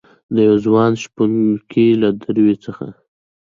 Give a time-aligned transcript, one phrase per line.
[0.35, 2.85] دیوه ځوان شپونکي له دروي څخه